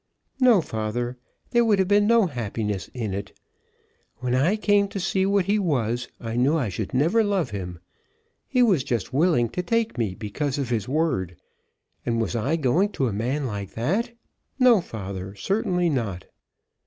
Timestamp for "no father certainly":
14.57-15.87